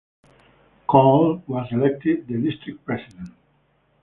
[0.87, 3.29] Cole was elected the District president.